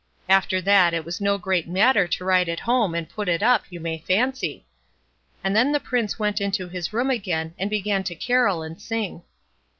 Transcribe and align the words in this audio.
After 0.27 0.61
that, 0.63 0.95
it 0.95 1.05
was 1.05 1.21
no 1.21 1.37
great 1.37 1.67
matter 1.67 2.07
to 2.07 2.25
ride 2.25 2.49
it 2.49 2.61
home 2.61 2.95
and 2.95 3.07
put 3.07 3.29
it 3.29 3.43
up, 3.43 3.65
you 3.69 3.79
may 3.79 3.99
fancy; 3.99 4.65
and 5.43 5.55
then 5.55 5.71
the 5.73 5.79
Prince 5.79 6.17
went 6.17 6.41
into 6.41 6.67
his 6.67 6.91
room 6.91 7.11
again, 7.11 7.53
and 7.59 7.69
began 7.69 8.03
to 8.05 8.15
carol 8.15 8.63
and 8.63 8.81
sing. 8.81 9.21